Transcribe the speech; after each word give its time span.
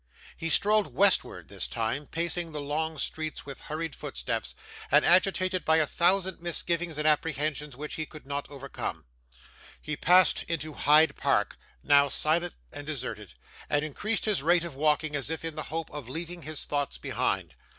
He 0.35 0.49
strolled 0.49 0.95
westward 0.95 1.47
this 1.47 1.67
time, 1.67 2.07
pacing 2.07 2.51
the 2.53 2.59
long 2.59 2.97
streets 2.97 3.45
with 3.45 3.61
hurried 3.61 3.95
footsteps, 3.95 4.55
and 4.89 5.05
agitated 5.05 5.63
by 5.63 5.77
a 5.77 5.85
thousand 5.85 6.41
misgivings 6.41 6.97
and 6.97 7.07
apprehensions 7.07 7.77
which 7.77 7.93
he 7.93 8.07
could 8.07 8.25
not 8.25 8.49
overcome. 8.49 9.05
He 9.79 9.95
passed 9.95 10.41
into 10.49 10.73
Hyde 10.73 11.15
Park, 11.15 11.55
now 11.83 12.07
silent 12.09 12.55
and 12.71 12.87
deserted, 12.87 13.35
and 13.69 13.85
increased 13.85 14.25
his 14.25 14.41
rate 14.41 14.63
of 14.63 14.73
walking 14.73 15.15
as 15.15 15.29
if 15.29 15.45
in 15.45 15.53
the 15.55 15.65
hope 15.69 15.91
of 15.91 16.09
leaving 16.09 16.41
his 16.41 16.65
thoughts 16.65 16.97
behind. 16.97 17.53